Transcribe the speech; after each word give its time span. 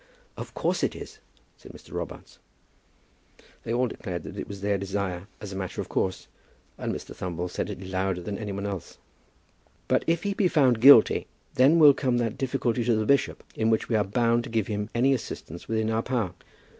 "Of 0.35 0.55
course 0.55 0.81
it 0.81 0.95
is," 0.95 1.19
said 1.57 1.73
Mr. 1.73 1.93
Robarts. 1.93 2.39
They 3.61 3.71
all 3.71 3.87
declared 3.87 4.23
that 4.23 4.47
was 4.47 4.61
their 4.61 4.79
desire, 4.79 5.27
as 5.39 5.53
a 5.53 5.55
matter 5.55 5.79
of 5.79 5.89
course; 5.89 6.27
and 6.75 6.91
Mr. 6.91 7.15
Thumble 7.15 7.47
said 7.51 7.69
it 7.69 7.83
louder 7.83 8.19
than 8.21 8.39
any 8.39 8.51
one 8.51 8.65
else. 8.65 8.97
"But 9.87 10.03
if 10.07 10.23
he 10.23 10.33
be 10.33 10.47
found 10.47 10.81
guilty, 10.81 11.27
then 11.53 11.77
will 11.77 11.93
come 11.93 12.17
that 12.17 12.35
difficulty 12.39 12.83
to 12.83 12.95
the 12.95 13.05
bishop, 13.05 13.43
in 13.53 13.69
which 13.69 13.89
we 13.89 13.95
are 13.95 14.03
bound 14.03 14.43
to 14.45 14.49
give 14.49 14.65
him 14.65 14.89
any 14.95 15.13
assistance 15.13 15.67
within 15.67 15.91
our 15.91 16.01
power." 16.01 16.33